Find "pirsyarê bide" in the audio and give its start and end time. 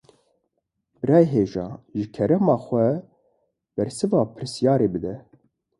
4.35-5.13